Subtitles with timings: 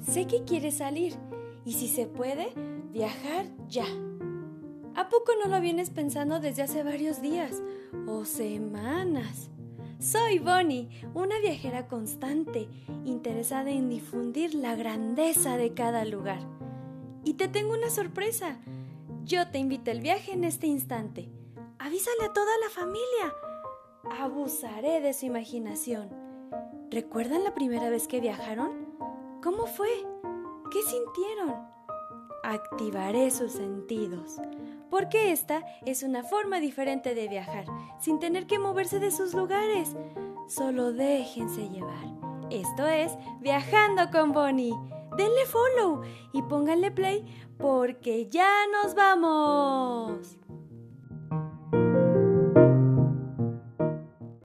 [0.00, 1.14] Sé que quieres salir
[1.64, 2.52] y si se puede,
[2.92, 3.86] viajar ya.
[4.96, 7.62] ¿A poco no lo vienes pensando desde hace varios días
[8.06, 9.50] o semanas?
[9.98, 12.68] Soy Bonnie, una viajera constante,
[13.04, 16.40] interesada en difundir la grandeza de cada lugar.
[17.24, 18.58] Y te tengo una sorpresa.
[19.24, 21.28] Yo te invito al viaje en este instante.
[21.78, 24.22] Avísale a toda la familia.
[24.22, 26.08] Abusaré de su imaginación.
[26.90, 28.90] ¿Recuerdan la primera vez que viajaron?
[29.42, 29.88] ¿Cómo fue?
[30.70, 31.54] ¿Qué sintieron?
[32.44, 34.38] Activaré sus sentidos,
[34.90, 37.64] porque esta es una forma diferente de viajar,
[37.98, 39.96] sin tener que moverse de sus lugares.
[40.46, 42.04] Solo déjense llevar.
[42.50, 44.74] Esto es Viajando con Bonnie.
[45.16, 47.24] Denle follow y pónganle play
[47.58, 49.99] porque ya nos vamos.